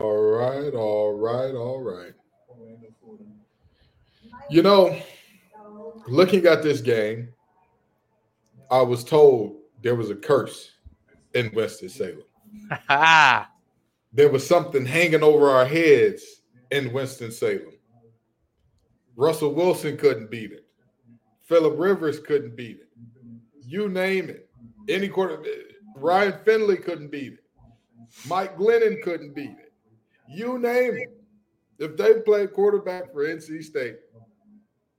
[0.00, 2.12] All right, all right, all right.
[4.48, 4.96] You know,
[6.06, 7.30] looking at this game,
[8.70, 10.70] I was told there was a curse
[11.34, 12.22] in Winston-Salem.
[14.12, 17.72] there was something hanging over our heads in Winston-Salem.
[19.16, 20.64] Russell Wilson couldn't beat it.
[21.42, 22.88] Philip Rivers couldn't beat it.
[23.66, 24.48] You name it.
[24.88, 25.42] Any quarter,
[25.96, 27.44] Ryan Finley couldn't beat it.
[28.28, 29.67] Mike Glennon couldn't beat it.
[30.28, 31.14] You name it.
[31.78, 33.96] If they played quarterback for NC State,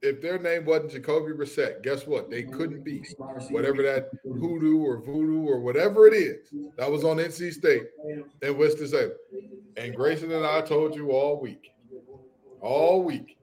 [0.02, 2.30] if their name wasn't Jacoby Brissett, guess what?
[2.30, 3.04] They couldn't be
[3.50, 7.82] whatever that hoodoo or voodoo or whatever it is that was on NC State
[8.42, 9.12] and Winston Salem.
[9.76, 11.72] And Grayson and I told you all week,
[12.62, 13.36] all week,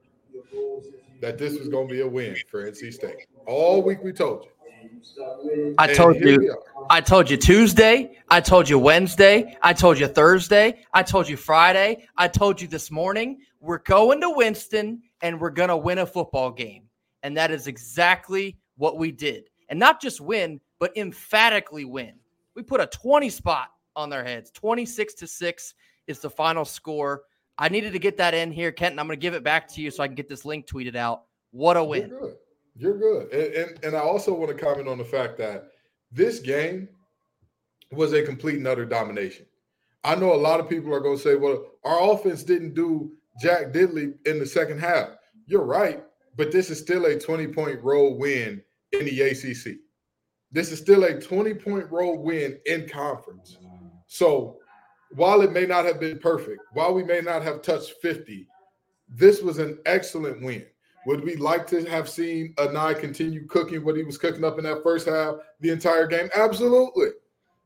[1.20, 3.26] that this was going to be a win for NC State.
[3.46, 4.50] All week we told you.
[5.78, 6.56] I told you.
[6.90, 8.18] I told you Tuesday.
[8.30, 9.56] I told you Wednesday.
[9.62, 10.84] I told you Thursday.
[10.92, 12.06] I told you Friday.
[12.16, 13.40] I told you this morning.
[13.60, 16.84] We're going to Winston and we're going to win a football game.
[17.22, 19.50] And that is exactly what we did.
[19.68, 22.14] And not just win, but emphatically win.
[22.54, 24.50] We put a 20 spot on their heads.
[24.52, 25.74] 26 to 6
[26.06, 27.22] is the final score.
[27.58, 28.98] I needed to get that in here, Kenton.
[28.98, 30.94] I'm going to give it back to you so I can get this link tweeted
[30.94, 31.24] out.
[31.50, 32.12] What a win.
[32.78, 33.32] You're good.
[33.32, 35.68] And, and, and I also want to comment on the fact that
[36.12, 36.88] this game
[37.90, 39.46] was a complete and utter domination.
[40.04, 43.10] I know a lot of people are going to say, well, our offense didn't do
[43.40, 45.10] Jack Diddley in the second half.
[45.46, 46.04] You're right,
[46.36, 49.76] but this is still a 20 point road win in the ACC.
[50.52, 53.58] This is still a 20 point road win in conference.
[54.06, 54.58] So
[55.10, 58.46] while it may not have been perfect, while we may not have touched 50,
[59.08, 60.64] this was an excellent win.
[61.06, 64.64] Would we like to have seen Anae continue cooking what he was cooking up in
[64.64, 66.28] that first half the entire game?
[66.34, 67.08] Absolutely.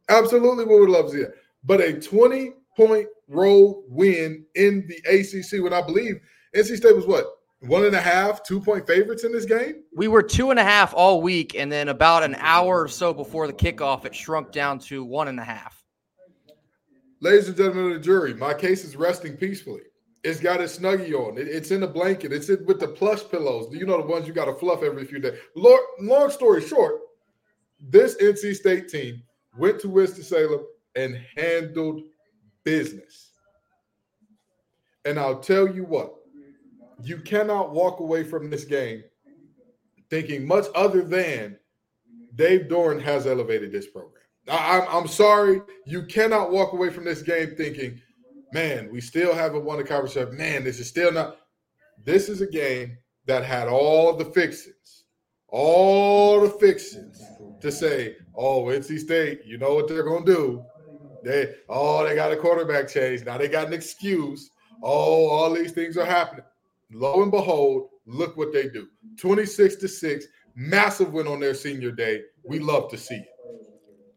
[0.09, 1.35] Absolutely, we would love to see it.
[1.65, 6.21] But a 20 point road win in the ACC, when I believe
[6.55, 7.27] NC State was what?
[7.61, 9.85] One and a half, two point favorites in this game?
[9.95, 11.55] We were two and a half all week.
[11.55, 15.29] And then about an hour or so before the kickoff, it shrunk down to one
[15.29, 15.83] and a half.
[17.21, 19.83] Ladies and gentlemen of the jury, my case is resting peacefully.
[20.25, 21.37] It's got a snuggie on.
[21.37, 22.33] It, it's in a blanket.
[22.33, 23.69] It's in, with the plush pillows.
[23.73, 25.39] You know the ones you got to fluff every few days.
[25.57, 27.01] Long, long story short,
[27.81, 29.23] this NC State team
[29.59, 32.03] went to Winston Salem and handled
[32.65, 33.33] business.
[35.05, 36.15] And I'll tell you what,
[37.03, 39.03] you cannot walk away from this game
[40.11, 41.59] thinking much other than
[42.37, 44.23] Dave Doeren has elevated this program.
[44.49, 48.01] I, I'm sorry, you cannot walk away from this game thinking
[48.53, 50.37] man, we still haven't won the conference.
[50.37, 51.37] Man, this is still not.
[52.05, 55.05] This is a game that had all the fixings,
[55.49, 57.23] all the fixings
[57.61, 60.65] to say, oh, NC State, you know what they're gonna do.
[61.25, 63.25] They oh, they got a quarterback change.
[63.25, 64.51] Now they got an excuse.
[64.83, 66.45] Oh, all these things are happening.
[66.91, 68.89] Lo and behold, look what they do.
[69.19, 70.27] 26 to 6,
[70.57, 72.23] massive win on their senior day.
[72.43, 73.27] We love to see it.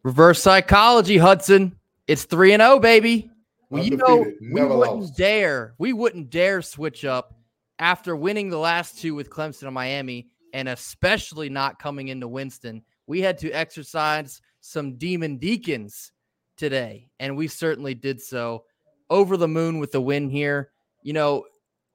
[0.03, 1.75] Reverse psychology, Hudson.
[2.07, 3.29] It's 3 and 0, baby.
[3.75, 5.18] Well, you know, we wouldn't lost.
[5.18, 7.36] dare, we wouldn't dare switch up
[7.80, 12.81] after winning the last two with Clemson and Miami, and especially not coming into Winston.
[13.08, 16.14] We had to exercise some demon deacons
[16.56, 18.64] today, and we certainly did so.
[19.09, 20.72] Over the moon with the win here.
[21.03, 21.46] You know,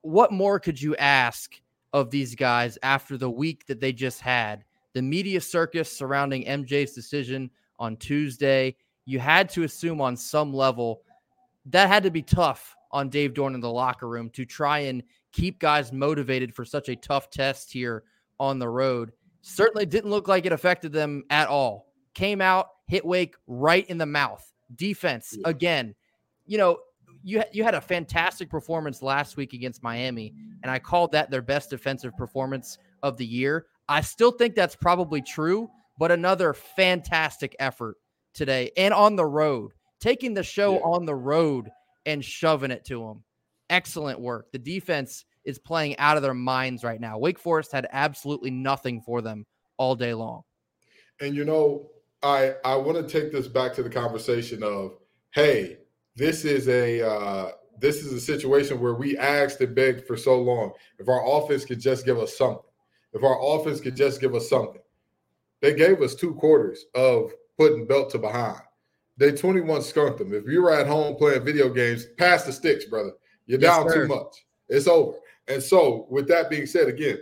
[0.03, 1.61] what more could you ask
[1.93, 4.65] of these guys after the week that they just had?
[4.93, 8.77] The media circus surrounding MJ's decision on Tuesday.
[9.07, 11.03] You had to assume on some level
[11.67, 15.03] that had to be tough on Dave Doeren in the locker room to try and
[15.33, 18.05] keep guys motivated for such a tough test here
[18.39, 19.13] on the road.
[19.43, 21.87] Certainly didn't look like it affected them at all.
[22.15, 24.45] Came out, hit Wake right in the mouth.
[24.77, 25.95] Defense again.
[26.47, 26.79] You know,
[27.23, 31.43] you you had a fantastic performance last week against Miami, and I called that their
[31.43, 33.67] best defensive performance of the year.
[33.89, 35.69] I still think that's probably true,
[35.99, 37.97] but another fantastic effort
[38.33, 40.81] today and on the road taking the show yeah.
[40.81, 41.71] on the road
[42.07, 43.23] and shoving it to them.
[43.69, 44.51] Excellent work.
[44.53, 47.19] The defense is playing out of their minds right now.
[47.19, 50.43] Wake Forest had absolutely nothing for them all day long.
[51.21, 51.91] And you know,
[52.23, 54.97] I I want to take this back to the conversation of,
[55.33, 55.79] hey,
[56.17, 60.41] this is a uh, this is a situation where we asked and begged for so
[60.41, 60.73] long.
[60.99, 62.63] If our offense could just give us something,
[63.13, 64.81] if our offense could just give us something,
[65.61, 68.61] they gave us two quarters of putting belt to behind.
[69.21, 70.33] They 21 skunked them.
[70.33, 73.13] If you were at home playing video games, pass the sticks, brother.
[73.47, 74.07] You're yes, down sir.
[74.07, 74.47] too much.
[74.71, 75.19] It's over.
[75.47, 77.19] And so, with that being said, again,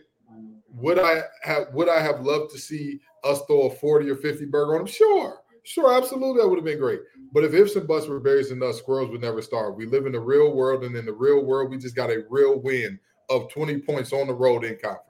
[0.75, 4.45] would I have would I have loved to see us throw a 40 or 50
[4.45, 4.87] burger on them?
[4.87, 5.41] Sure.
[5.65, 7.01] Sure, absolutely, that would have been great.
[7.33, 9.75] But if ifs and buts were berries and nuts, squirrels would never starve.
[9.75, 12.25] We live in the real world, and in the real world, we just got a
[12.31, 12.99] real win
[13.29, 15.08] of 20 points on the road in conference.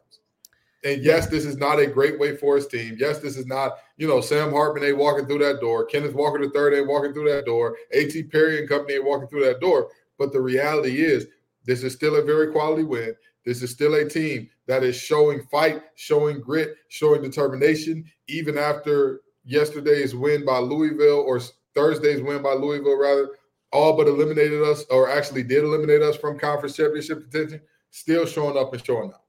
[0.85, 2.97] And yes, this is not a great Wake Forest team.
[2.99, 5.85] Yes, this is not, you know, Sam Hartman ain't walking through that door.
[5.87, 7.77] Kenneth Walker III ain't walking through that door.
[7.93, 8.25] A.T.
[8.25, 9.89] Perry and company ain't walking through that door.
[10.19, 11.27] But the reality is,
[11.65, 13.15] this is still a very quality win.
[13.45, 19.23] This is still a team that is showing fight, showing grit, showing determination, even after
[19.45, 21.41] yesterday's win by Louisville or
[21.75, 23.31] Thursday's win by Louisville, rather,
[23.73, 27.61] all but eliminated us, or actually did eliminate us from conference championship contention,
[27.91, 29.23] still showing up and showing out.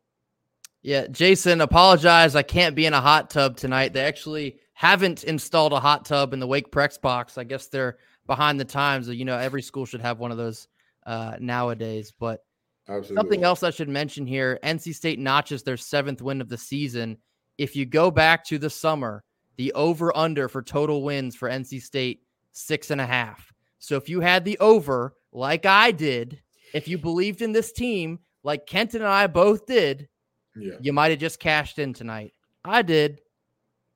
[0.81, 2.35] Yeah, Jason, apologize.
[2.35, 3.93] I can't be in a hot tub tonight.
[3.93, 7.37] They actually haven't installed a hot tub in the Wake Prex box.
[7.37, 7.97] I guess they're
[8.27, 9.09] behind the times.
[9.09, 10.69] You know, every school should have one of those
[11.05, 12.13] uh, nowadays.
[12.17, 12.45] But
[12.87, 13.15] Absolutely.
[13.15, 17.17] something else I should mention here NC State notches their seventh win of the season.
[17.57, 19.23] If you go back to the summer,
[19.57, 22.21] the over under for total wins for NC State,
[22.53, 23.51] six and a half.
[23.79, 26.41] So if you had the over, like I did,
[26.73, 30.07] if you believed in this team, like Kenton and I both did,
[30.61, 30.73] yeah.
[30.81, 32.33] You might have just cashed in tonight.
[32.65, 33.21] I did.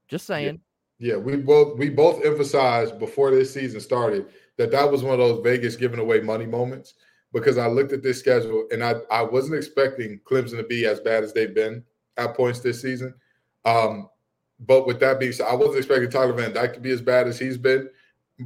[0.07, 0.59] Just saying.
[0.99, 1.13] Yeah.
[1.13, 4.27] yeah, we both we both emphasized before this season started
[4.57, 6.95] that that was one of those Vegas giving away money moments
[7.33, 10.99] because I looked at this schedule and I I wasn't expecting Clemson to be as
[10.99, 11.83] bad as they've been
[12.17, 13.13] at points this season.
[13.65, 14.09] Um,
[14.59, 17.27] but with that being said, I wasn't expecting Tyler Van Dyke to be as bad
[17.27, 17.89] as he's been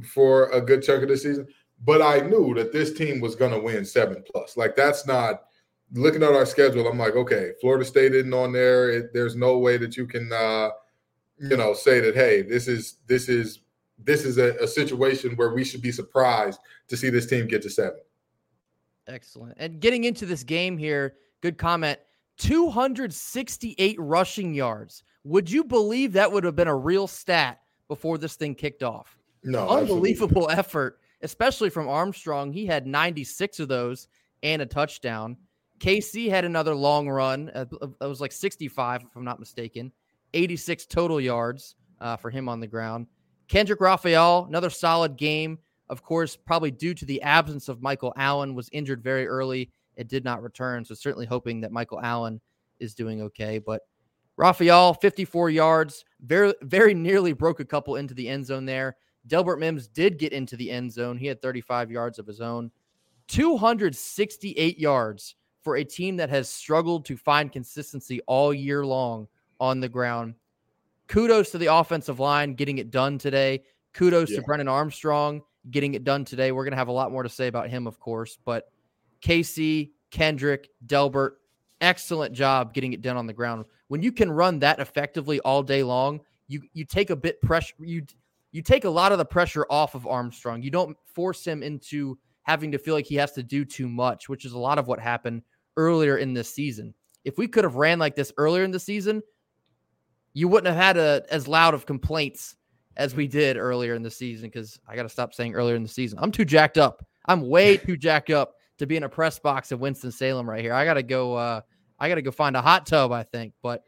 [0.04, 1.46] for a good chunk of the season.
[1.84, 4.56] But I knew that this team was going to win seven plus.
[4.56, 5.44] Like that's not
[5.92, 8.90] looking at our schedule, I'm like, okay, Florida State isn't on there.
[8.90, 10.70] It, there's no way that you can, uh,
[11.38, 13.60] you know, say that hey, this is this is
[14.04, 17.62] this is a, a, situation where we should be surprised to see this team get
[17.62, 17.98] to seven.
[19.08, 19.54] Excellent.
[19.58, 21.98] And getting into this game here, good comment.
[22.38, 25.02] 268 rushing yards.
[25.24, 29.18] Would you believe that would have been a real stat before this thing kicked off?
[29.42, 30.54] No, unbelievable absolutely.
[30.58, 32.52] effort, especially from Armstrong.
[32.52, 34.08] He had 96 of those
[34.42, 35.36] and a touchdown.
[35.78, 37.50] KC had another long run.
[37.54, 37.66] Uh,
[38.00, 39.92] it was like 65, if I'm not mistaken.
[40.34, 43.06] 86 total yards uh, for him on the ground.
[43.48, 45.58] Kendrick Raphael, another solid game.
[45.88, 49.70] Of course, probably due to the absence of Michael Allen, was injured very early.
[49.96, 50.84] It did not return.
[50.84, 52.40] So certainly hoping that Michael Allen
[52.78, 53.58] is doing okay.
[53.58, 53.82] But
[54.36, 58.96] Raphael, 54 yards, very very nearly broke a couple into the end zone there.
[59.26, 61.16] Delbert Mims did get into the end zone.
[61.16, 62.70] He had 35 yards of his own.
[63.28, 69.28] 268 yards for a team that has struggled to find consistency all year long
[69.60, 70.34] on the ground.
[71.08, 73.62] Kudos to the offensive line getting it done today.
[73.92, 74.36] Kudos yeah.
[74.36, 76.52] to Brennan Armstrong getting it done today.
[76.52, 78.70] We're going to have a lot more to say about him, of course, but
[79.20, 81.40] Casey, Kendrick, Delbert,
[81.80, 83.64] excellent job getting it done on the ground.
[83.88, 87.74] When you can run that effectively all day long, you you take a bit pressure
[87.78, 88.04] you
[88.52, 90.62] you take a lot of the pressure off of Armstrong.
[90.62, 94.26] You don't force him into having to feel like he has to do too much,
[94.30, 95.42] which is a lot of what happened
[95.76, 96.94] earlier in this season.
[97.22, 99.22] If we could have ran like this earlier in the season,
[100.32, 102.56] you wouldn't have had a, as loud of complaints
[102.96, 104.48] as we did earlier in the season.
[104.48, 106.18] Because I got to stop saying earlier in the season.
[106.22, 107.04] I'm too jacked up.
[107.26, 110.62] I'm way too jacked up to be in a press box in Winston Salem right
[110.62, 110.72] here.
[110.72, 111.34] I got to go.
[111.34, 111.60] Uh,
[111.98, 113.12] I got to go find a hot tub.
[113.12, 113.84] I think, but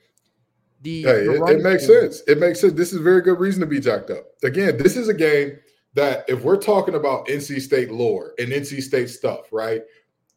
[0.82, 2.22] the, hey, the it, it, makes game, sense.
[2.26, 2.74] It makes sense.
[2.74, 4.26] This is very good reason to be jacked up.
[4.44, 5.58] Again, this is a game
[5.94, 9.82] that if we're talking about NC State lore and NC State stuff, right?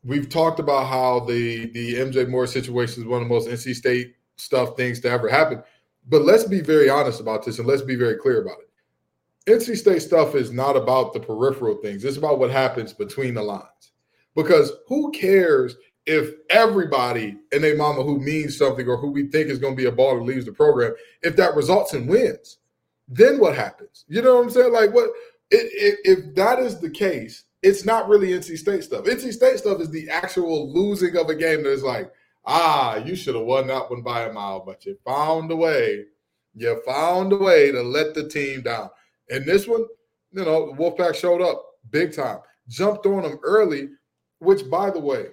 [0.03, 3.75] we've talked about how the the MJ Moore situation is one of the most NC
[3.75, 5.63] State stuff things to ever happen.
[6.07, 9.51] But let's be very honest about this and let's be very clear about it.
[9.51, 12.03] NC State stuff is not about the peripheral things.
[12.03, 13.91] It's about what happens between the lines.
[14.35, 19.49] Because who cares if everybody and their mama who means something or who we think
[19.49, 22.57] is going to be a baller leaves the program, if that results in wins,
[23.07, 24.05] then what happens?
[24.07, 24.73] You know what I'm saying?
[24.73, 25.11] Like what
[25.53, 29.05] if, if that is the case, it's not really NC State stuff.
[29.05, 32.11] NC State stuff is the actual losing of a game that is like,
[32.45, 36.05] ah, you should have won that one by a mile, but you found a way.
[36.55, 38.89] You found a way to let the team down.
[39.29, 39.85] And this one,
[40.31, 43.89] you know, Wolfpack showed up big time, jumped on them early,
[44.39, 45.27] which, by the way,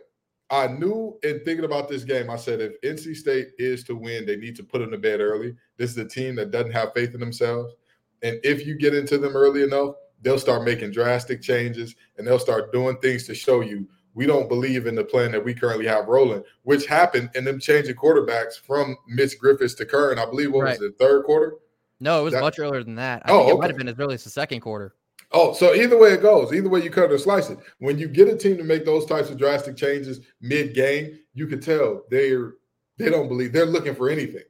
[0.50, 4.26] I knew in thinking about this game, I said if NC State is to win,
[4.26, 5.54] they need to put them to bed early.
[5.76, 7.74] This is a team that doesn't have faith in themselves.
[8.22, 12.38] And if you get into them early enough, they'll start making drastic changes and they'll
[12.38, 15.86] start doing things to show you we don't believe in the plan that we currently
[15.86, 20.18] have rolling, which happened in them changing quarterbacks from Mitch Griffis to Curran.
[20.18, 20.80] I believe what right.
[20.80, 21.54] was the third quarter?
[22.00, 23.22] No, it was that, much earlier than that.
[23.24, 23.60] I oh, think it okay.
[23.60, 24.94] might have been as early as the second quarter.
[25.32, 27.58] Oh, so either way it goes, either way you cut or slice it.
[27.78, 31.60] When you get a team to make those types of drastic changes mid-game, you can
[31.60, 32.54] tell they're
[32.96, 34.42] they don't believe they're looking for anything.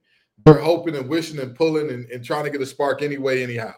[0.45, 3.75] They're hoping and wishing and pulling and, and trying to get a spark anyway, anyhow.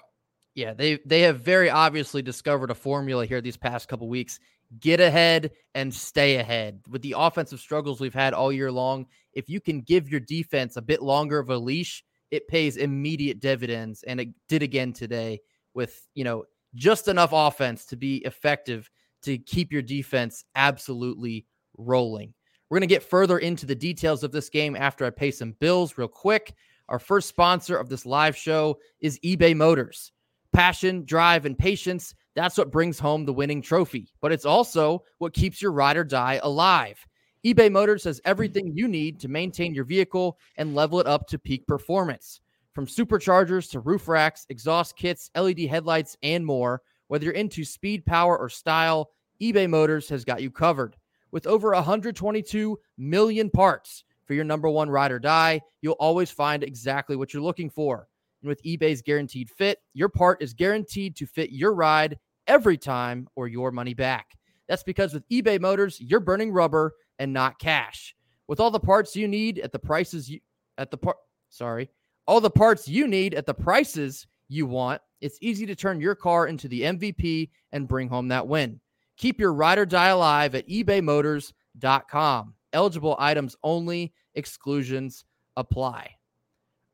[0.54, 4.38] Yeah, they they have very obviously discovered a formula here these past couple weeks.
[4.80, 6.80] Get ahead and stay ahead.
[6.88, 10.76] With the offensive struggles we've had all year long, if you can give your defense
[10.76, 15.40] a bit longer of a leash, it pays immediate dividends and it did again today
[15.74, 16.44] with, you know,
[16.74, 18.90] just enough offense to be effective
[19.22, 22.32] to keep your defense absolutely rolling.
[22.68, 25.52] We're going to get further into the details of this game after I pay some
[25.60, 26.54] bills real quick.
[26.88, 30.12] Our first sponsor of this live show is eBay Motors.
[30.52, 35.34] Passion, drive, and patience that's what brings home the winning trophy, but it's also what
[35.34, 37.04] keeps your ride or die alive.
[37.44, 41.38] eBay Motors has everything you need to maintain your vehicle and level it up to
[41.38, 42.40] peak performance.
[42.74, 48.06] From superchargers to roof racks, exhaust kits, LED headlights, and more, whether you're into speed,
[48.06, 49.10] power, or style,
[49.42, 50.96] eBay Motors has got you covered.
[51.32, 56.62] With over 122 million parts for your number one ride or die, you'll always find
[56.62, 58.08] exactly what you're looking for.
[58.42, 63.28] And with eBay's guaranteed fit, your part is guaranteed to fit your ride every time
[63.36, 64.36] or your money back.
[64.68, 68.14] That's because with eBay Motors, you're burning rubber and not cash.
[68.48, 70.40] With all the parts you need at the prices you
[70.78, 71.16] at the part
[71.50, 71.88] sorry,
[72.26, 76.14] all the parts you need at the prices you want, it's easy to turn your
[76.14, 78.80] car into the MVP and bring home that win.
[79.16, 82.54] Keep your ride or die alive at ebaymotors.com.
[82.72, 85.24] Eligible items only, exclusions
[85.56, 86.10] apply.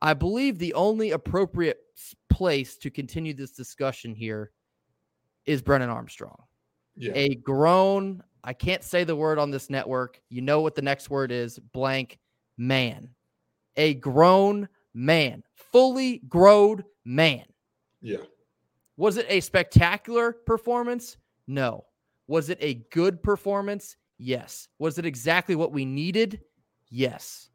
[0.00, 1.78] I believe the only appropriate
[2.31, 4.52] place to continue this discussion here
[5.45, 6.37] is Brennan Armstrong.
[6.97, 7.12] Yeah.
[7.14, 10.21] A grown, I can't say the word on this network.
[10.28, 12.19] You know what the next word is blank
[12.57, 13.11] man.
[13.76, 17.45] A grown man, fully growed man.
[18.00, 18.19] Yeah.
[18.97, 21.17] Was it a spectacular performance?
[21.47, 21.85] No.
[22.26, 23.97] Was it a good performance?
[24.19, 24.69] Yes.
[24.78, 26.40] Was it exactly what we needed?
[26.90, 27.50] Yes.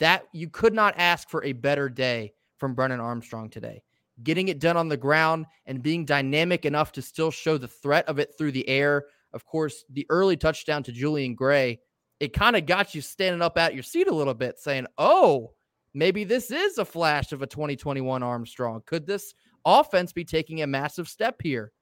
[0.00, 3.82] That you could not ask for a better day from Brennan Armstrong today.
[4.22, 8.06] Getting it done on the ground and being dynamic enough to still show the threat
[8.08, 9.04] of it through the air.
[9.32, 11.80] Of course, the early touchdown to Julian Gray,
[12.18, 15.52] it kind of got you standing up at your seat a little bit, saying, Oh,
[15.94, 18.82] maybe this is a flash of a 2021 Armstrong.
[18.84, 21.72] Could this offense be taking a massive step here?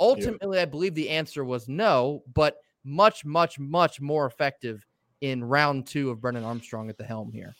[0.00, 0.62] Ultimately, yeah.
[0.62, 4.84] I believe the answer was no, but much, much, much more effective
[5.20, 7.54] in round two of Brennan Armstrong at the helm here.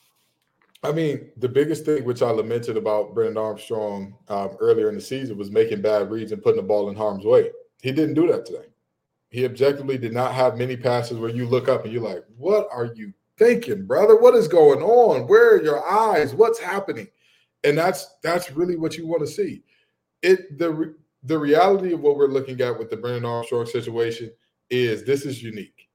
[0.83, 5.01] I mean, the biggest thing which I lamented about Brennan Armstrong um, earlier in the
[5.01, 7.51] season was making bad reads and putting the ball in harm's way.
[7.83, 8.67] He didn't do that today.
[9.31, 12.69] He objectively did not have many passes where you look up and you're like, "What
[12.71, 14.17] are you thinking, brother?
[14.17, 15.27] What is going on?
[15.27, 16.35] Where are your eyes?
[16.35, 17.09] What's happening?"
[17.65, 19.63] And that's that's really what you want to see.
[20.21, 24.31] It the the reality of what we're looking at with the Brennan Armstrong situation
[24.69, 25.89] is this is unique.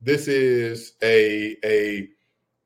[0.00, 2.08] This is a a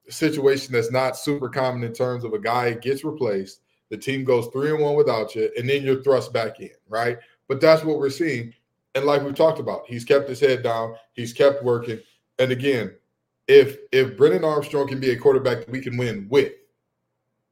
[0.08, 3.60] situation that's not super common in terms of a guy gets replaced,
[3.90, 7.18] the team goes three and one without you, and then you're thrust back in, right?
[7.48, 8.52] But that's what we're seeing.
[8.94, 12.00] And like we've talked about, he's kept his head down, he's kept working.
[12.38, 12.94] And again,
[13.46, 16.52] if if Brennan Armstrong can be a quarterback that we can win with,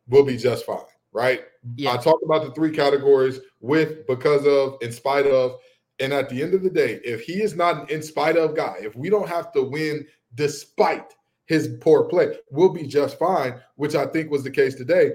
[0.09, 0.79] we'll be just fine,
[1.13, 1.43] right?
[1.77, 1.93] Yeah.
[1.93, 5.59] I talked about the three categories with, because of, in spite of.
[6.01, 8.57] And at the end of the day, if he is not an in spite of
[8.57, 11.15] guy, if we don't have to win despite
[11.47, 12.39] his poor play.
[12.51, 15.13] We'll be just fine, which I think was the case today.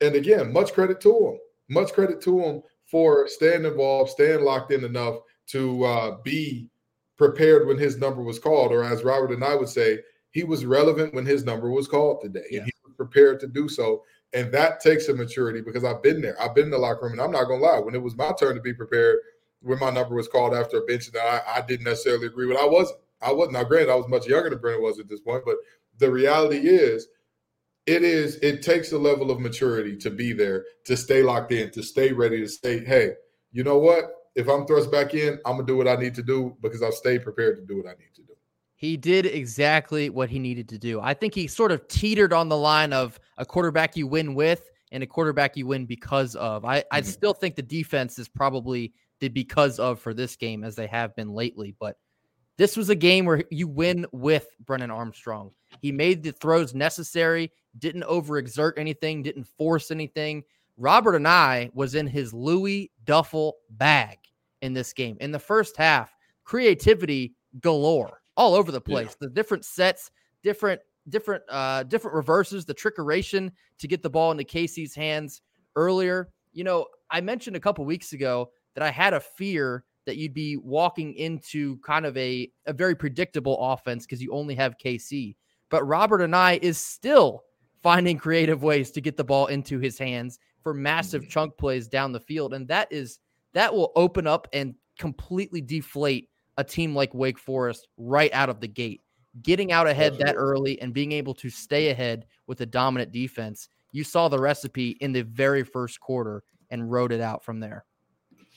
[0.00, 1.38] And again, much credit to him.
[1.68, 6.68] Much credit to him for staying involved, staying locked in enough to uh, be
[7.16, 10.64] prepared when his number was called, or as Robert and I would say, he was
[10.64, 12.58] relevant when his number was called today, yeah.
[12.58, 14.02] and he was prepared to do so.
[14.32, 16.40] And that takes a maturity because I've been there.
[16.40, 17.78] I've been in the locker room, and I'm not gonna lie.
[17.78, 19.18] When it was my turn to be prepared,
[19.60, 22.56] when my number was called after a bench that I, I didn't necessarily agree with,
[22.56, 22.98] I wasn't.
[23.22, 23.54] I wasn't.
[23.54, 25.56] Now, granted, I was much younger than Brennan was at this point, but
[25.98, 27.06] the reality is,
[27.86, 28.36] it is.
[28.36, 32.12] It takes a level of maturity to be there, to stay locked in, to stay
[32.12, 32.84] ready, to stay.
[32.84, 33.12] Hey,
[33.52, 34.04] you know what?
[34.34, 36.94] If I'm thrust back in, I'm gonna do what I need to do because I've
[36.94, 38.32] stayed prepared to do what I need to do.
[38.76, 41.00] He did exactly what he needed to do.
[41.00, 44.70] I think he sort of teetered on the line of a quarterback you win with
[44.90, 46.64] and a quarterback you win because of.
[46.64, 46.88] I, mm-hmm.
[46.90, 50.86] I still think the defense is probably the because of for this game as they
[50.86, 51.96] have been lately, but
[52.62, 55.50] This was a game where you win with Brennan Armstrong.
[55.80, 57.50] He made the throws necessary,
[57.80, 60.44] didn't overexert anything, didn't force anything.
[60.76, 64.18] Robert Anae was in his Louis duffel bag
[64.60, 65.16] in this game.
[65.20, 66.14] In the first half,
[66.44, 69.08] creativity galore all over the place.
[69.08, 69.26] Yeah.
[69.26, 70.12] The different sets,
[70.44, 75.42] different different uh different reverses, the trickeration to get the ball into Casey's hands
[75.74, 76.28] earlier.
[76.52, 80.34] You know, I mentioned a couple weeks ago that I had a fear that you'd
[80.34, 85.36] be walking into kind of a, a very predictable offense because you only have KC.
[85.70, 87.44] But Robert Anae is still
[87.82, 91.30] finding creative ways to get the ball into his hands for massive mm-hmm.
[91.30, 92.54] chunk plays down the field.
[92.54, 93.18] And that is
[93.54, 96.28] that will open up and completely deflate
[96.58, 99.00] a team like Wake Forest right out of the gate.
[99.42, 103.68] Getting out ahead that early and being able to stay ahead with a dominant defense.
[103.90, 107.84] You saw the recipe in the very first quarter and wrote it out from there.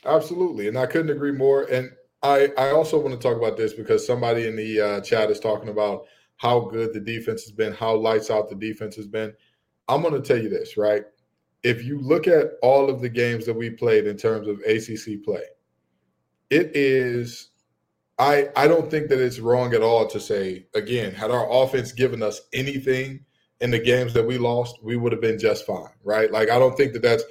[0.05, 0.67] Absolutely.
[0.67, 1.63] And I couldn't agree more.
[1.63, 1.91] And
[2.23, 5.39] I, I also want to talk about this because somebody in the uh, chat is
[5.39, 6.05] talking about
[6.37, 9.33] how good the defense has been, how lights out the defense has been.
[9.87, 11.03] I'm going to tell you this, right?
[11.63, 15.23] If you look at all of the games that we played in terms of ACC
[15.23, 15.43] play,
[16.49, 17.49] it is
[18.19, 21.91] I I don't think that it's wrong at all to say again, had our offense
[21.91, 23.25] given us anything
[23.61, 26.31] in the games that we lost, we would have been just fine, right?
[26.31, 27.23] Like I don't think that that's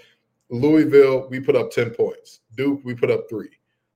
[0.51, 2.41] Louisville, we put up 10 points.
[2.57, 3.49] Duke, we put up 3.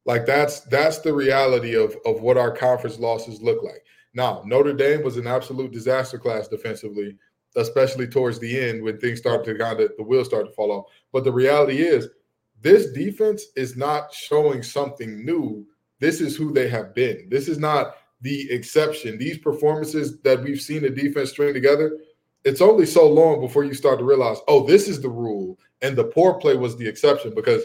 [0.06, 3.84] Like that's that's the reality of of what our conference losses look like.
[4.14, 7.16] Now, Notre Dame was an absolute disaster class defensively,
[7.56, 10.72] especially towards the end when things started to kind of the wheels start to fall
[10.72, 10.86] off.
[11.12, 12.08] But the reality is
[12.60, 15.66] this defense is not showing something new.
[16.00, 17.28] This is who they have been.
[17.28, 19.18] This is not the exception.
[19.18, 21.98] These performances that we've seen the defense string together,
[22.44, 25.96] it's only so long before you start to realize, oh, this is the rule, and
[25.96, 27.34] the poor play was the exception.
[27.34, 27.64] Because,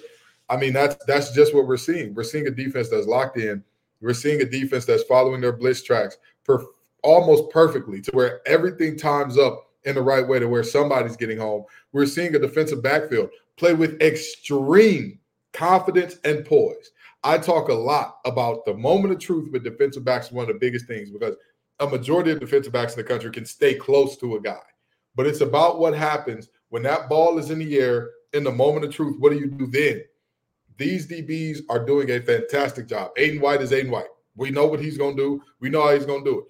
[0.54, 2.14] I mean, that's that's just what we're seeing.
[2.14, 3.64] We're seeing a defense that's locked in.
[4.02, 6.64] We're seeing a defense that's following their blitz tracks per,
[7.02, 11.40] almost perfectly to where everything times up in the right way to where somebody's getting
[11.40, 11.64] home.
[11.92, 15.18] We're seeing a defensive backfield play with extreme
[15.54, 16.92] confidence and poise.
[17.24, 20.60] I talk a lot about the moment of truth with defensive backs, one of the
[20.60, 21.36] biggest things because
[21.80, 24.62] a majority of defensive backs in the country can stay close to a guy.
[25.16, 28.86] But it's about what happens when that ball is in the air in the moment
[28.86, 29.16] of truth.
[29.20, 30.04] What do you do then?
[30.78, 33.12] These DBs are doing a fantastic job.
[33.18, 34.06] Aydan White is Aydan White.
[34.36, 35.42] We know what he's going to do.
[35.60, 36.46] We know how he's going to do it.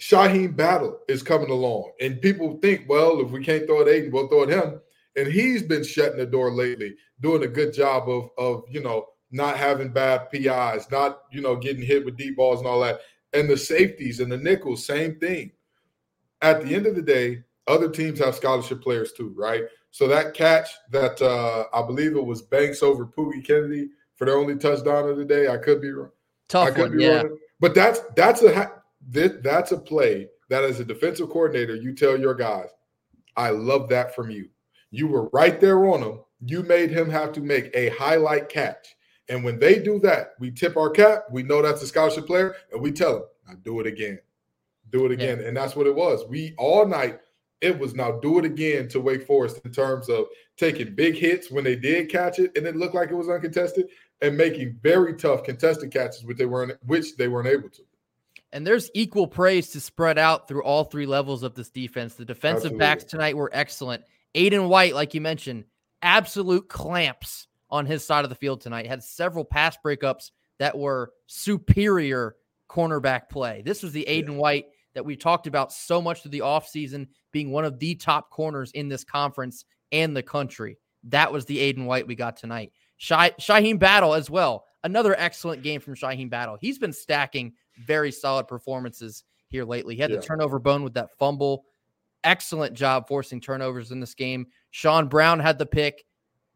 [0.00, 1.92] Shyheim Battle is coming along.
[2.00, 4.80] And people think, well, if we can't throw it Aydan, we'll throw it him.
[5.16, 9.06] And he's been shutting the door lately, doing a good job of, of you know,
[9.30, 13.00] not having bad PIs, not, you know, getting hit with deep balls and all that.
[13.32, 15.50] And the safeties and the nickels, same thing.
[16.40, 19.64] At the end of the day, other teams have scholarship players too, right?
[19.98, 24.38] So that catch that uh, I believe it was Banks over Poogie Kennedy for their
[24.38, 25.48] only touchdown of the day.
[25.48, 26.12] I could be wrong.
[26.46, 27.22] Tough one, yeah.
[27.22, 27.36] Wrong.
[27.58, 28.70] But that's that's a
[29.10, 32.68] that's a play that as a defensive coordinator, you tell your guys,
[33.36, 34.48] I love that from you.
[34.92, 36.20] You were right there on him.
[36.46, 38.94] You made him have to make a highlight catch.
[39.28, 41.24] And when they do that, we tip our cap.
[41.32, 44.20] We know that's a scholarship player, and we tell them, now do it again.
[44.90, 45.40] Do it again.
[45.40, 45.48] Yeah.
[45.48, 46.24] And that's what it was.
[46.28, 47.18] We all night,
[47.60, 51.50] it was now do it again to Wake Forest in terms of taking big hits
[51.50, 53.88] when they did catch it and it looked like it was uncontested
[54.22, 57.82] and making very tough contested catches which they weren't which they weren't able to.
[58.52, 62.14] And there's equal praise to spread out through all three levels of this defense.
[62.14, 62.78] The defensive Absolutely.
[62.78, 64.04] backs tonight were excellent.
[64.34, 65.64] Aydan White, like you mentioned,
[66.00, 68.86] absolute clamps on his side of the field tonight.
[68.86, 72.36] Had several pass breakups that were superior
[72.70, 73.62] cornerback play.
[73.64, 74.36] This was the Aydan yeah.
[74.36, 74.66] White
[74.98, 78.72] that we talked about so much through the offseason being one of the top corners
[78.72, 80.76] in this conference and the country.
[81.04, 82.72] That was the Aydan White we got tonight.
[82.96, 84.64] Shy, Shyheim Battle as well.
[84.82, 86.58] Another excellent game from Shyheim Battle.
[86.60, 87.52] He's been stacking
[87.86, 89.94] very solid performances here lately.
[89.94, 90.16] He had yeah.
[90.16, 91.66] the turnover bone with that fumble.
[92.24, 94.48] Excellent job forcing turnovers in this game.
[94.72, 96.04] Sean Brown had the pick.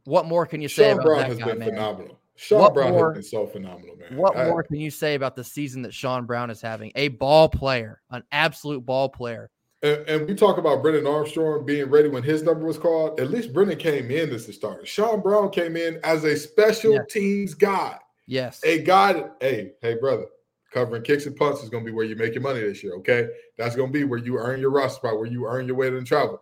[0.02, 1.68] What more can you say Sean about Brown that has guy, been man?
[1.68, 2.18] phenomenal.
[2.36, 4.16] Sean what Brown more, has been so phenomenal, man.
[4.16, 6.92] What I, more can you say about the season that Sean Brown is having?
[6.94, 9.50] A ball player, an absolute ball player.
[9.82, 13.18] And, and, we talk about Brennan Armstrong being ready when his number was called.
[13.18, 14.86] At least Brennan came in as the starter.
[14.86, 17.04] Sean Brown came in as a special yes.
[17.10, 17.98] teams guy.
[18.26, 18.60] Yes.
[18.64, 20.26] A guy that, hey, hey, brother,
[20.72, 22.94] covering kicks and punts is going to be where you make your money this year.
[22.94, 23.28] Okay.
[23.58, 25.90] That's going to be where you earn your roster spot, where you earn your way
[25.90, 26.40] to the travel.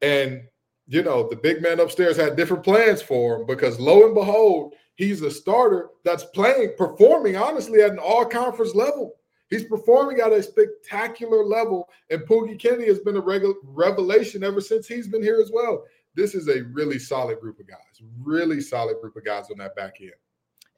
[0.00, 0.42] And,
[0.88, 4.74] you know, the big man upstairs had different plans for him because lo and behold,
[4.96, 9.14] he's a starter that's playing, performing honestly at an all conference level.
[9.50, 14.62] He's performing at a spectacular level, and Poogie Kennedy has been a regular revelation ever
[14.62, 15.84] since he's been here as well.
[16.14, 19.76] This is a really solid group of guys, really solid group of guys on that
[19.76, 20.12] back end.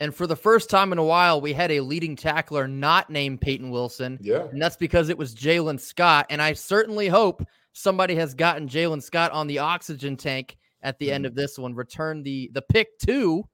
[0.01, 3.41] And for the first time in a while, we had a leading tackler not named
[3.41, 4.19] Payton Wilson.
[4.21, 4.47] Yeah.
[4.51, 6.27] And that's because it was Jalen Scott.
[6.31, 11.07] And I certainly hope somebody has gotten Jalen Scott on the oxygen tank at the
[11.07, 11.15] mm-hmm.
[11.15, 11.75] end of this one.
[11.75, 13.45] Return the the pick two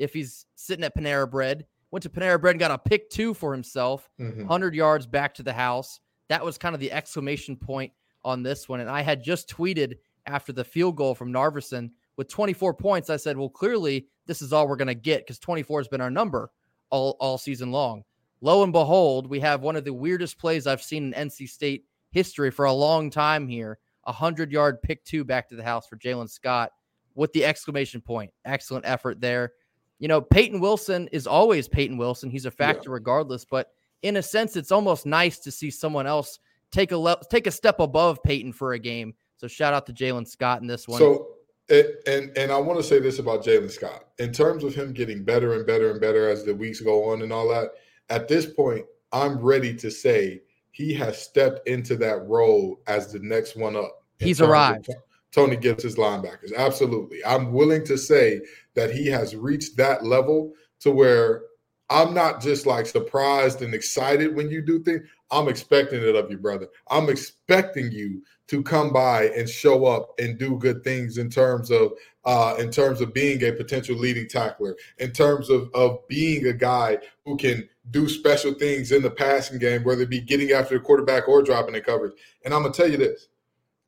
[0.00, 1.66] if he's sitting at Panera Bread.
[1.92, 4.40] Went to Panera Bread and got a pick two for himself, mm-hmm.
[4.40, 6.00] 100 yards back to the house.
[6.28, 7.92] That was kind of the exclamation point
[8.24, 8.80] on this one.
[8.80, 13.10] And I had just tweeted after the field goal from Narveson with 24 points.
[13.10, 16.00] I said, well, clearly this is all we're going to get because 24 has been
[16.00, 16.50] our number
[16.90, 18.04] all, all season long.
[18.40, 21.84] Lo and behold, we have one of the weirdest plays I've seen in NC State
[22.10, 23.78] history for a long time here.
[24.04, 26.70] A 100 yard pick two back to the house for Jalen Scott
[27.14, 28.30] with the exclamation point.
[28.44, 29.52] Excellent effort there.
[30.00, 32.30] You know, Payton Wilson is always Payton Wilson.
[32.30, 32.94] He's a factor yeah.
[32.94, 33.70] regardless, but
[34.02, 36.40] in a sense, it's almost nice to see someone else
[36.72, 39.14] take a le- take a step above Payton for a game.
[39.36, 40.98] So shout out to Jalen Scott in this one.
[40.98, 41.28] So
[41.70, 45.22] and and I want to say this about Jalen Scott in terms of him getting
[45.22, 47.70] better and better and better as the weeks go on and all that.
[48.08, 50.40] At this point, I'm ready to say
[50.72, 54.02] he has stepped into that role as the next one up.
[54.18, 54.88] He's arrived.
[55.32, 56.54] Tony Gibbs' his linebackers.
[56.56, 57.24] Absolutely.
[57.24, 58.40] I'm willing to say
[58.74, 61.42] that he has reached that level to where
[61.90, 65.02] I'm not just like surprised and excited when you do things.
[65.32, 66.68] I'm expecting it of you, brother.
[66.88, 71.70] I'm expecting you to come by and show up and do good things in terms
[71.70, 71.92] of
[72.24, 76.52] uh, in terms of being a potential leading tackler, in terms of of being a
[76.52, 80.76] guy who can do special things in the passing game, whether it be getting after
[80.76, 82.12] the quarterback or dropping the coverage.
[82.44, 83.28] And I'm gonna tell you this: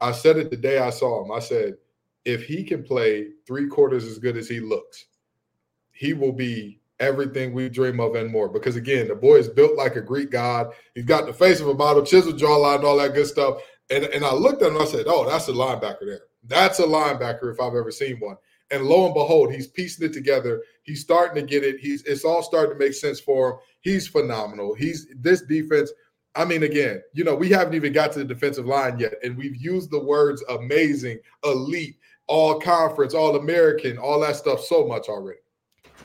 [0.02, 1.30] I said it the day I saw him.
[1.30, 1.76] I said,
[2.24, 5.06] if he can play three quarters as good as he looks,
[5.92, 8.48] he will be everything we dream of and more.
[8.48, 10.72] Because again, the boy is built like a Greek god.
[10.94, 13.60] He's got the face of a model, chiseled jawline, all that good stuff.
[13.90, 16.20] And, and I looked at him and I said, Oh, that's a linebacker there.
[16.44, 18.36] That's a linebacker if I've ever seen one.
[18.70, 20.62] And lo and behold, he's piecing it together.
[20.82, 21.78] He's starting to get it.
[21.78, 23.58] He's it's all starting to make sense for him.
[23.80, 24.74] He's phenomenal.
[24.74, 25.92] He's this defense
[26.34, 29.36] I mean, again, you know, we haven't even got to the defensive line yet, and
[29.36, 35.08] we've used the words amazing, elite, all conference, all American, all that stuff so much
[35.08, 35.40] already.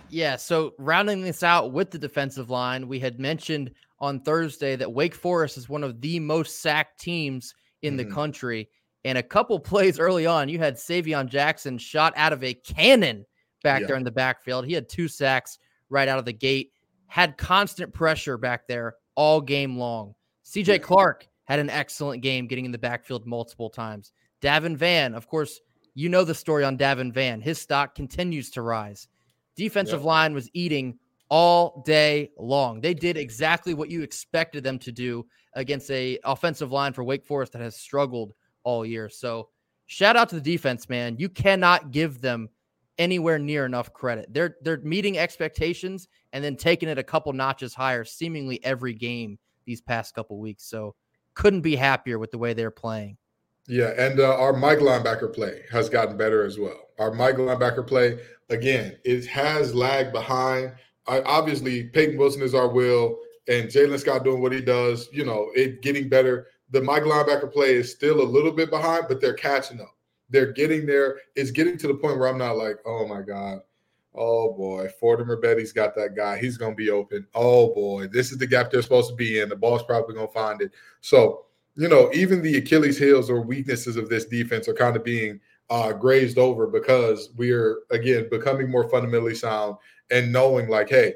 [0.09, 0.35] Yeah.
[0.35, 5.15] So, rounding this out with the defensive line, we had mentioned on Thursday that Wake
[5.15, 8.09] Forest is one of the most sacked teams in mm-hmm.
[8.09, 8.69] the country.
[9.05, 13.25] And a couple plays early on, you had Savion Jackson shot out of a cannon
[13.63, 13.87] back yeah.
[13.87, 14.65] there in the backfield.
[14.65, 15.57] He had two sacks
[15.89, 16.71] right out of the gate,
[17.07, 20.15] had constant pressure back there all game long.
[20.45, 24.13] CJ Clark had an excellent game getting in the backfield multiple times.
[24.41, 25.59] Davin Vann, of course,
[25.95, 27.41] you know the story on Davin Vann.
[27.41, 29.07] His stock continues to rise.
[29.55, 30.05] Defensive yep.
[30.05, 30.99] line was eating
[31.29, 32.79] all day long.
[32.79, 35.25] They did exactly what you expected them to do
[35.55, 39.09] against a offensive line for Wake Forest that has struggled all year.
[39.09, 39.49] So,
[39.87, 41.15] shout out to the defense, man.
[41.17, 42.49] You cannot give them
[42.97, 44.33] anywhere near enough credit.
[44.33, 49.37] They're they're meeting expectations and then taking it a couple notches higher seemingly every game
[49.65, 50.65] these past couple weeks.
[50.65, 50.95] So
[51.33, 53.17] couldn't be happier with the way they're playing.
[53.67, 56.79] Yeah, and uh, our Mike linebacker play has gotten better as well.
[56.99, 60.73] Our Mike linebacker play again, it has lagged behind.
[61.05, 65.09] I, obviously, Payton Wilson is our will, and Jalen Scott doing what he does.
[65.11, 66.47] You know, it getting better.
[66.71, 69.96] The Mike linebacker play is still a little bit behind, but they're catching up.
[70.29, 71.19] They're getting there.
[71.35, 73.61] It's getting to the point where I'm not like, oh my god,
[74.17, 76.39] Oh boy, Fortimer Betty's got that guy.
[76.39, 77.27] He's to be open.
[77.35, 79.47] Oh boy, this is the gap they're supposed to be in.
[79.47, 80.71] The ball's probably to find it.
[81.01, 85.03] So, you know, even the Achilles heels or weaknesses of this defense are kind of
[85.03, 89.75] being uh, grazed over because we're, again, becoming more fundamentally sound
[90.09, 91.13] and knowing, like, hey,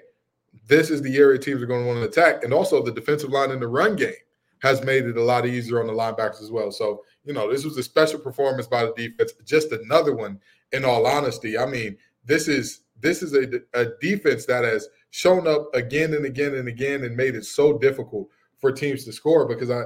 [0.68, 2.44] this is the area teams are going to want to attack.
[2.44, 4.14] And also, the defensive line in the run game
[4.60, 6.72] has made it a lot easier on the linebackers as well.
[6.72, 9.34] So, you know, this was a special performance by the defense.
[9.46, 10.40] Just another one,
[10.72, 11.58] in all honesty.
[11.58, 16.26] I mean, this is this is a, a defense that has shown up again and
[16.26, 18.30] again and again and made it so difficult
[18.60, 19.84] for teams to score because I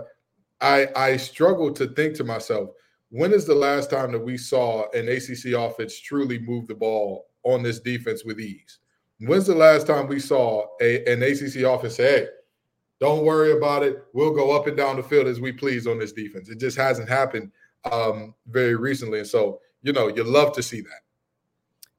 [0.62, 2.70] I I struggle to think to myself,
[3.10, 7.28] when is the last time that we saw an ACC offense truly move the ball
[7.44, 8.80] on this defense with ease?
[9.20, 12.28] When's the last time we saw a, an ACC offense say, hey,
[13.00, 14.06] don't worry about it.
[14.14, 16.50] We'll go up and down the field as we please on this defense.
[16.50, 17.52] It just hasn't happened
[17.92, 19.20] um, very recently.
[19.20, 21.02] And so, you know, you love to see that.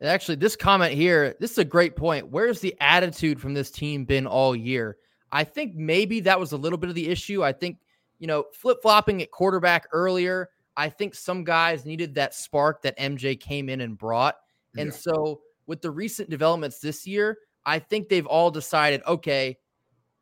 [0.01, 2.29] And actually, this comment here, this is a great point.
[2.29, 4.99] Where's the attitude from this team been all year?
[5.33, 7.43] I think maybe that was a little bit of the issue.
[7.43, 7.79] I think,
[8.19, 12.99] you know, flip flopping at quarterback earlier, I think some guys needed that spark that
[12.99, 14.37] MJ came in and brought.
[14.77, 14.97] And yeah.
[14.97, 19.57] so, with the recent developments this year, I think they've all decided, okay,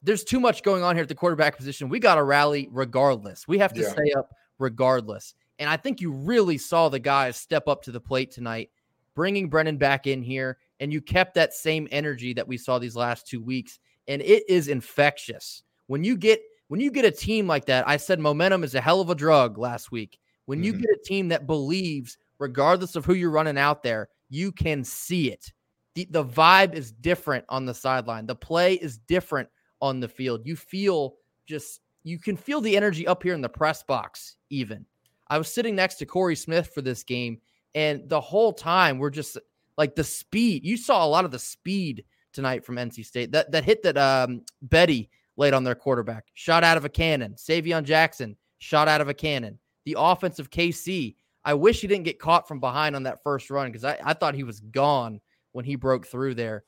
[0.04, 1.88] there's too much going on here at the quarterback position.
[1.88, 3.48] We got to rally regardless.
[3.48, 3.88] We have to yeah.
[3.88, 5.34] stay up regardless.
[5.58, 8.70] And I think you really saw the guys step up to the plate tonight
[9.14, 12.96] bringing Brennan back in here and you kept that same energy that we saw these
[12.96, 15.62] last two weeks, and it is infectious.
[15.86, 18.80] When you get when you get a team like that, I said momentum is a
[18.80, 20.18] hell of a drug last week.
[20.46, 20.82] When you mm-hmm.
[20.82, 25.30] get a team that believes, regardless of who you're running out there, you can see
[25.30, 25.52] it.
[25.94, 28.26] The, the vibe is different on the sideline.
[28.26, 29.48] The play is different
[29.84, 30.40] on the field.
[30.44, 31.16] You feel
[31.46, 34.86] just you can feel the energy up here in the press box, even.
[35.28, 37.38] I was sitting next to Corey Smith for this game,
[37.74, 39.36] and the whole time we're just
[39.76, 40.64] like the speed.
[40.64, 43.30] You saw a lot of the speed tonight from NC State.
[43.32, 47.34] That that hit that um, Betty laid on their quarterback, shot out of a cannon.
[47.34, 49.58] Savion Jackson shot out of a cannon.
[49.84, 51.16] The offense of KC.
[51.44, 54.14] I wish he didn't get caught from behind on that first run because I, I
[54.14, 55.20] thought he was gone
[55.52, 56.64] when he broke through there.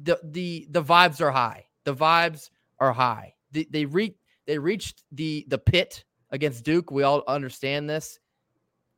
[0.00, 1.65] The the the vibes are high.
[1.86, 3.34] The vibes are high.
[3.52, 6.90] They they re- they reached the the pit against Duke.
[6.90, 8.18] We all understand this.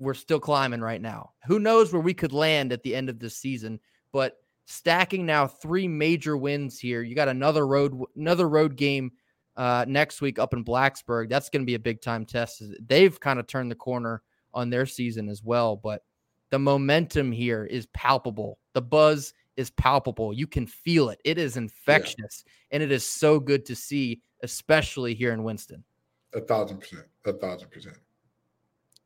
[0.00, 1.34] We're still climbing right now.
[1.46, 3.78] Who knows where we could land at the end of this season?
[4.12, 7.02] But stacking now three major wins here.
[7.02, 9.12] You got another road another road game
[9.56, 11.28] uh, next week up in Blacksburg.
[11.28, 12.62] That's going to be a big time test.
[12.80, 14.22] They've kind of turned the corner
[14.54, 16.04] on their season as well, but
[16.50, 18.58] the momentum here is palpable.
[18.72, 20.32] The buzz is palpable.
[20.32, 21.20] You can feel it.
[21.24, 22.52] It is infectious, yeah.
[22.70, 25.84] and it is so good to see, especially here in Winston.
[26.34, 27.04] A thousand percent.
[27.26, 27.96] A thousand percent.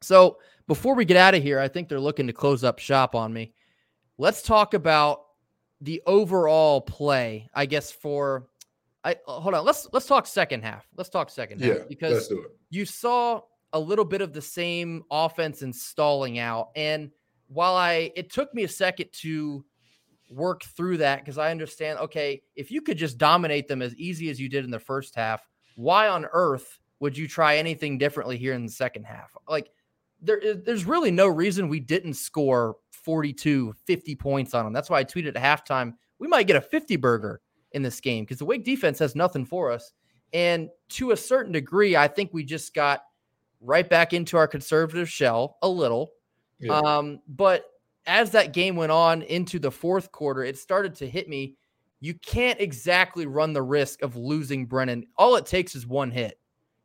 [0.03, 0.39] So
[0.69, 3.33] before we get out of here, I think they're looking to close up shop on
[3.33, 3.53] me.
[4.19, 5.23] Let's talk about
[5.81, 8.49] the overall play, I guess, for
[9.05, 9.65] I hold on.
[9.65, 10.87] Let's let's talk second half.
[10.97, 12.33] Let's talk second half yeah, because
[12.71, 13.41] you saw
[13.73, 16.71] a little bit of the same offense installing out.
[16.77, 17.11] And
[17.49, 19.65] while I it took me a second to
[20.33, 24.31] work through that because I understand, okay, if you could just dominate them as easy
[24.31, 28.37] as you did in the first half, why on earth would you try anything differently
[28.37, 29.37] here in the second half?
[29.49, 29.71] Like
[30.21, 34.73] there there's really no reason we didn't score 42, 50 points on them.
[34.73, 37.41] That's why I tweeted at halftime, we might get a 50 burger
[37.73, 39.93] in this game because the Wake defense has nothing for us.
[40.33, 43.03] And to a certain degree, I think we just got
[43.61, 46.13] right back into our conservative shell a little.
[46.59, 46.79] Yeah.
[46.79, 47.65] Um, but
[48.07, 51.57] as that game went on into the fourth quarter, it started to hit me.
[52.01, 55.07] You can't exactly run the risk of losing Brennan.
[55.17, 56.39] All it takes is one hit.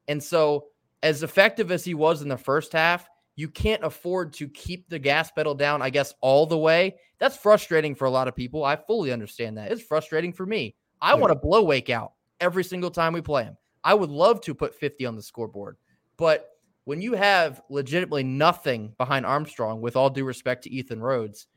[0.07, 0.65] And so,
[1.03, 4.99] as effective as he was in the first half, you can't afford to keep the
[4.99, 6.95] gas pedal down, I guess, all the way.
[7.19, 8.63] That's frustrating for a lot of people.
[8.63, 9.71] I fully understand that.
[9.71, 10.75] It's frustrating for me.
[11.01, 11.19] I yeah.
[11.19, 13.57] want to blow Wake out every single time we play him.
[13.83, 15.77] I would love to put 50 on the scoreboard.
[16.17, 16.49] But
[16.87, 21.47] when you have legitimately nothing behind Armstrong, with all due respect to Ethan Rhodes,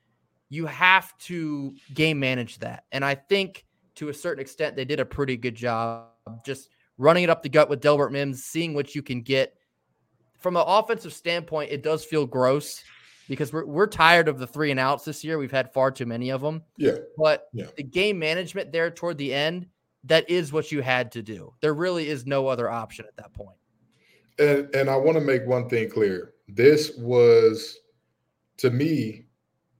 [0.48, 2.82] you have to game manage that.
[2.90, 3.64] And I think
[3.94, 6.08] to a certain extent, they did a pretty good job
[6.44, 9.54] just running it up the gut with Delbert Mims, seeing what you can get.
[10.40, 12.82] From an offensive standpoint, it does feel gross
[13.28, 15.38] because we're, we're tired of the three and outs this year.
[15.38, 16.64] We've had far too many of them.
[16.76, 16.96] Yeah.
[17.16, 17.66] But yeah.
[17.76, 19.68] the game management there toward the end,
[20.02, 21.54] that is what you had to do.
[21.60, 23.59] There really is no other option at that point.
[24.40, 26.32] And and I want to make one thing clear.
[26.48, 27.78] This was
[28.58, 29.26] to me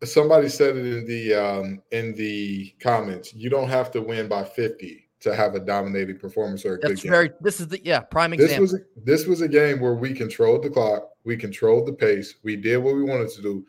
[0.04, 3.34] somebody said it in the um in the comments.
[3.34, 7.02] You don't have to win by 50 to have a dominating performance or a That's
[7.02, 7.36] good very game.
[7.40, 8.62] this is the yeah, prime example.
[8.62, 12.36] This was this was a game where we controlled the clock, we controlled the pace,
[12.42, 13.66] we did what we wanted to do.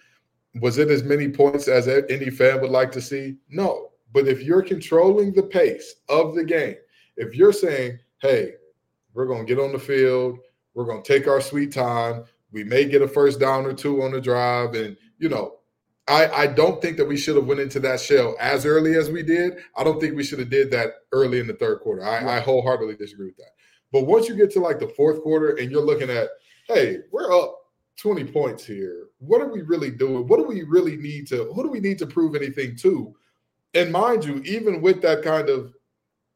[0.61, 3.37] Was it as many points as any fan would like to see?
[3.49, 3.89] No.
[4.13, 6.75] But if you're controlling the pace of the game,
[7.15, 8.55] if you're saying, hey,
[9.13, 10.39] we're going to get on the field,
[10.73, 12.23] we're going to take our sweet time.
[12.51, 14.73] We may get a first down or two on the drive.
[14.73, 15.59] And, you know,
[16.07, 19.09] I, I don't think that we should have went into that shell as early as
[19.09, 19.53] we did.
[19.77, 22.03] I don't think we should have did that early in the third quarter.
[22.03, 23.51] I, I wholeheartedly disagree with that.
[23.91, 26.29] But once you get to like the fourth quarter and you're looking at,
[26.67, 27.57] hey, we're up
[27.97, 29.07] 20 points here.
[29.19, 30.27] What are we really doing?
[30.27, 33.13] What do we really need to, who do we need to prove anything to?
[33.73, 35.73] And mind you, even with that kind of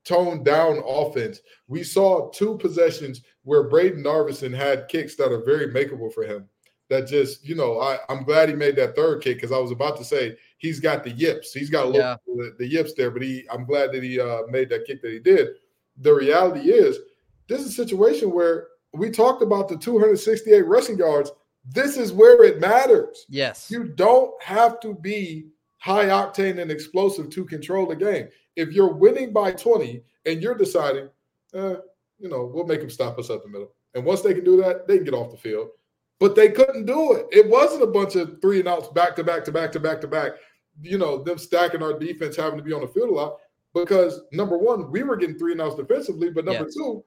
[0.06, 5.68] toned down offense, we saw two possessions where Brayden Narveson had kicks that are very
[5.68, 6.48] makeable for him.
[6.90, 9.72] That just, you know, I, I'm glad he made that third kick because I was
[9.72, 11.52] about to say he's got the yips.
[11.52, 12.18] He's got a little yeah.
[12.28, 15.12] the, the, yips there, but he I'm glad that he uh, made that kick that
[15.12, 15.50] he did.
[15.98, 17.00] The reality is,
[17.48, 21.32] this is a situation where we talked about the 268 rushing yards.
[21.68, 23.26] This is where it matters.
[23.30, 23.72] Yes.
[23.72, 28.28] You don't have to be high octane and explosive to control the game.
[28.56, 31.10] If you're winning by 20 and you're deciding,
[31.54, 31.76] eh,
[32.20, 33.72] you know, we'll make them stop us up the middle.
[33.94, 35.70] And once they can do that, they can get off the field.
[36.20, 37.28] But they couldn't do it.
[37.32, 40.02] It wasn't a bunch of three and outs back to back to back to back
[40.02, 40.34] to back.
[40.82, 43.38] You know, them stacking our defense, having to be on the field a lot.
[43.74, 46.76] Because number one, we were getting three and outs defensively, but number yes.
[46.76, 47.04] two,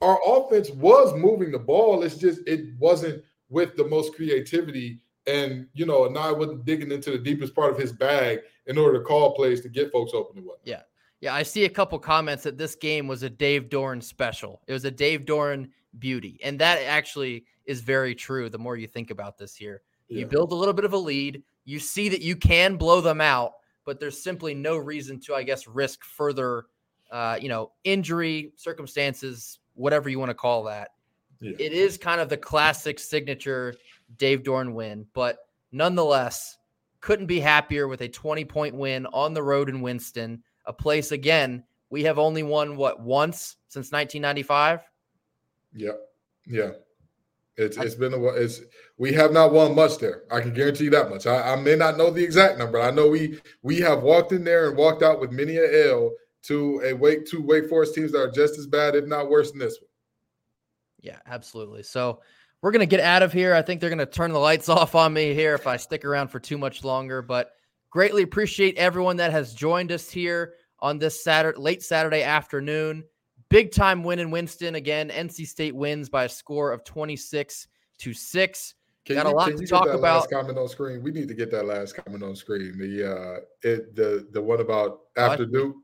[0.00, 2.04] our offense was moving the ball.
[2.04, 7.10] It's just it wasn't with the most creativity and you know, Anae wasn't digging into
[7.10, 10.38] the deepest part of his bag in order to call plays to get folks open
[10.38, 10.66] and whatnot.
[10.66, 10.82] Yeah.
[11.20, 14.60] Yeah, I see a couple comments that this game was a Dave Doeren special.
[14.66, 16.38] It was a Dave Doeren beauty.
[16.42, 19.80] And that actually is very true the more you think about this here.
[20.08, 20.18] Yeah.
[20.20, 23.22] You build a little bit of a lead, you see that you can blow them
[23.22, 23.52] out,
[23.86, 26.66] but there's simply no reason to, I guess, risk further,
[27.10, 30.90] uh, you know, injury circumstances, whatever you want to call that.
[31.44, 31.56] Yeah.
[31.58, 33.74] It is kind of the classic signature
[34.16, 35.38] Dave Doeren win, but
[35.72, 36.56] nonetheless,
[37.00, 41.12] couldn't be happier with a 20 point win on the road in Winston a place
[41.12, 41.62] again
[41.94, 44.80] we have only won what once since 1995.
[45.74, 45.92] Yeah,
[46.44, 46.70] yeah.
[47.56, 48.62] It's it's been a it's
[48.98, 50.22] we have not won much there.
[50.28, 51.28] I can guarantee you that much.
[51.28, 52.80] I, I may not know the exact number.
[52.80, 56.10] I know we we have walked in there and walked out with many a L
[56.44, 59.52] to a wake two Wake Forest teams that are just as bad, if not worse
[59.52, 59.88] than this one.
[61.04, 61.82] Yeah, absolutely.
[61.84, 62.20] So
[62.60, 63.54] we're gonna get out of here.
[63.54, 66.28] I think they're gonna turn the lights off on me here if I stick around
[66.28, 67.22] for too much longer.
[67.22, 67.52] But
[67.94, 73.04] Greatly appreciate everyone that has joined us here on this Saturday, late Saturday afternoon.
[73.50, 74.74] Big time win in Winston.
[74.74, 78.74] Again, NC State wins by a score of 26 to 6.
[79.04, 80.28] Can Got you, a lot to talk about.
[80.28, 81.04] comment on screen.
[81.04, 82.76] We need to get that last comment on screen.
[82.76, 85.76] The uh it the the one about after Duke.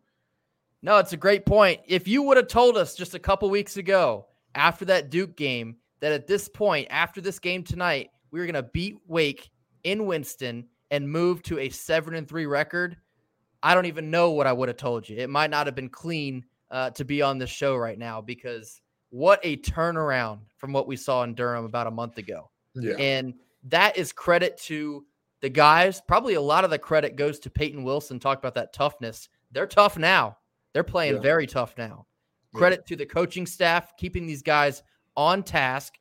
[0.82, 1.80] No, it's a great point.
[1.86, 5.76] If you would have told us just a couple weeks ago after that Duke game
[6.00, 9.50] that at this point, after this game tonight, we were going to beat Wake
[9.84, 12.96] in Winston and move to a seven and three record,
[13.62, 15.18] I don't even know what I would have told you.
[15.18, 18.80] It might not have been clean uh, to be on this show right now because
[19.10, 22.50] what a turnaround from what we saw in Durham about a month ago.
[22.74, 22.94] Yeah.
[22.94, 23.34] And
[23.64, 25.04] that is credit to
[25.40, 26.00] the guys.
[26.00, 28.18] Probably a lot of the credit goes to Payton Wilson.
[28.18, 29.28] Talk about that toughness.
[29.50, 30.38] They're tough now.
[30.72, 31.20] They're playing yeah.
[31.20, 32.06] very tough now.
[32.54, 32.88] Credit yeah.
[32.88, 34.82] to the coaching staff, keeping these guys
[35.16, 35.94] on task,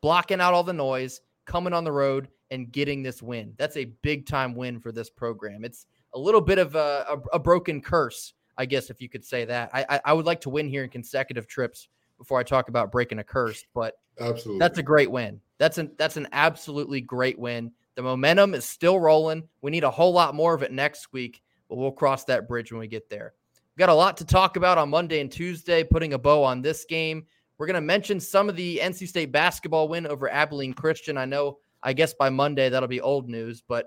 [0.00, 3.54] blocking out all the noise, coming on the road, and getting this win.
[3.56, 5.64] That's a big time win for this program.
[5.64, 9.24] It's a little bit of a, a, a broken curse, I guess, if you could
[9.24, 9.70] say that.
[9.72, 12.90] I, I, I would like to win here in consecutive trips before I talk about
[12.90, 15.40] breaking a curse, but absolutely, that's a great win.
[15.58, 17.72] That's an that's an absolutely great win.
[17.94, 19.48] The momentum is still rolling.
[19.62, 22.72] We need a whole lot more of it next week, but we'll cross that bridge
[22.72, 23.34] when we get there.
[23.78, 26.84] Got a lot to talk about on Monday and Tuesday, putting a bow on this
[26.84, 27.24] game.
[27.58, 31.16] We're going to mention some of the NC State basketball win over Abilene Christian.
[31.16, 33.86] I know I guess by Monday, that'll be old news, but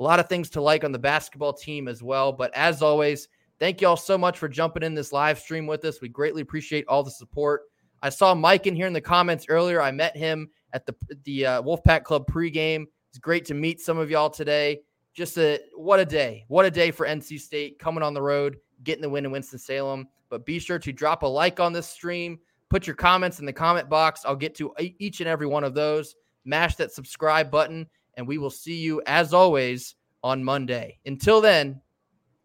[0.00, 2.32] a lot of things to like on the basketball team as well.
[2.32, 3.28] But as always,
[3.60, 6.00] thank you all so much for jumping in this live stream with us.
[6.00, 7.64] We greatly appreciate all the support.
[8.00, 9.82] I saw Mike in here in the comments earlier.
[9.82, 10.94] I met him at the
[11.24, 12.86] the uh, Wolfpack Club pregame.
[13.10, 14.80] It's great to meet some of y'all today.
[15.12, 16.46] Just a what a day!
[16.48, 19.58] What a day for NC State coming on the road, getting the win in Winston
[19.58, 20.08] Salem.
[20.28, 22.38] But be sure to drop a like on this stream.
[22.68, 24.22] Put your comments in the comment box.
[24.24, 28.38] I'll get to each and every one of those mash that subscribe button, and we
[28.38, 30.98] will see you as always on Monday.
[31.06, 31.80] Until then,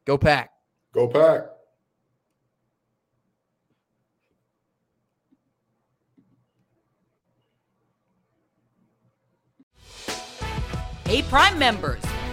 [0.06, 0.52] go pack.
[0.94, 1.46] Go pack.
[11.06, 12.02] Hey, Prime members,